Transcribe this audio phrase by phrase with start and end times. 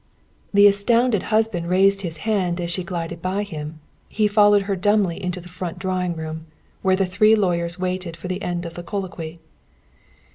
[0.51, 3.79] The astounded husband raised his hand as she glided by him.
[4.09, 6.47] He followed her dumbly into the front drawing room,
[6.81, 9.37] where the three lawyers waited for the end of the colloquy.